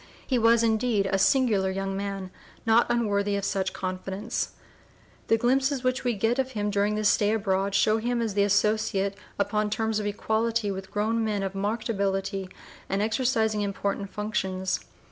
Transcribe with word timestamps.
He 0.25 0.39
was 0.39 0.63
indeed 0.63 1.07
a 1.13 1.19
singular 1.19 1.69
young 1.69 1.95
man, 1.95 2.31
not 2.65 2.87
unworthy 2.89 3.35
of 3.35 3.45
such 3.45 3.71
confidence! 3.71 4.53
The 5.27 5.37
glimpses 5.37 5.83
which 5.83 6.03
we 6.03 6.15
get 6.15 6.39
of 6.39 6.53
him 6.53 6.71
during 6.71 6.95
this 6.95 7.07
stay 7.07 7.33
abroad 7.35 7.75
show 7.75 7.97
him 7.99 8.19
as 8.19 8.33
the 8.33 8.41
associate 8.41 9.15
upon 9.37 9.69
terms 9.69 9.99
of 9.99 10.07
equality 10.07 10.71
with 10.71 10.89
grown 10.89 11.23
men 11.23 11.43
of 11.43 11.53
marked 11.53 11.87
ability 11.87 12.49
and 12.89 12.99
exercising 12.99 13.61
important 13.61 14.09
functions. 14.11 14.79